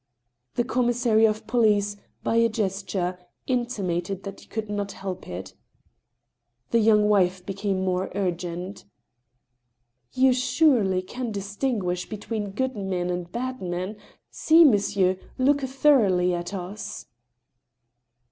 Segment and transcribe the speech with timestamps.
[0.55, 5.53] The commissary of police, by a gesture, intimated that he could not help it.
[6.71, 8.85] The young wife became more urgent,"
[10.15, 13.95] You surely can distinguish between good men and bad men.
[14.31, 17.05] See, monsieur— look thoroughly at us."